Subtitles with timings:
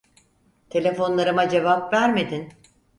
[0.69, 2.53] Telefonlarıma cevap vermedin.